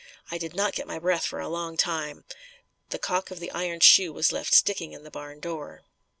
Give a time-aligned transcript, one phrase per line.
[0.31, 2.25] I did not get my breath for a long time.
[2.89, 5.83] The calk of the iron shoe was left sticking in the barn door.